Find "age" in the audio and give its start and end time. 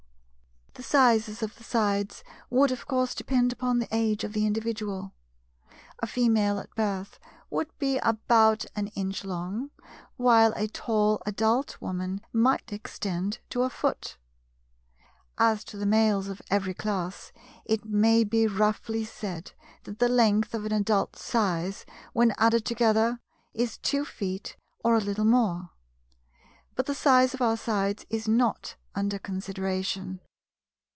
3.91-4.23